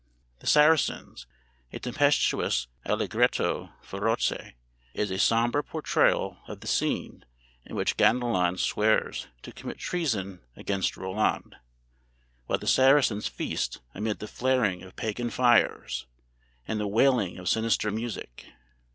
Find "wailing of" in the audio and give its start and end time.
16.87-17.47